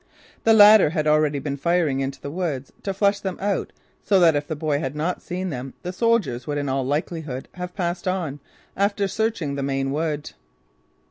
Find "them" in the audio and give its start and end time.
3.19-3.37, 5.51-5.75